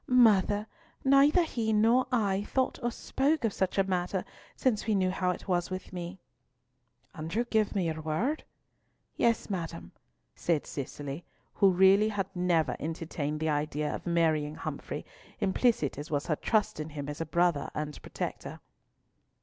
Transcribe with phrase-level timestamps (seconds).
[0.07, 0.65] "Mother;
[1.05, 5.11] neither he nor I have thought or spoken of such a matter since we knew
[5.11, 6.17] how it was with me.
[7.13, 8.43] "And you give me your word?"
[9.15, 9.91] "Yea, madam,"
[10.35, 15.05] said Cicely, who had really never entertained the idea of marrying Humfrey,
[15.39, 18.59] implicit as was her trust in him as a brother and protector.